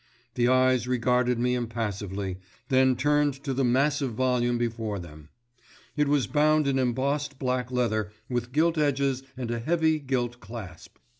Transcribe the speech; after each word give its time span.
The 0.33 0.47
eyes 0.47 0.87
regarded 0.87 1.37
me 1.37 1.53
impassively, 1.53 2.37
then 2.69 2.95
turned 2.95 3.35
to 3.43 3.53
the 3.53 3.63
massive 3.63 4.13
volume 4.13 4.57
before 4.57 4.97
them. 4.97 5.29
It 5.95 6.07
was 6.07 6.25
bound 6.25 6.65
in 6.67 6.79
embossed 6.79 7.37
black 7.37 7.69
leather 7.71 8.11
with 8.27 8.51
gilt 8.51 8.79
edges 8.79 9.21
and 9.37 9.51
a 9.51 9.59
heavy 9.59 9.99
gilt 9.99 10.39
clasp. 10.39 10.97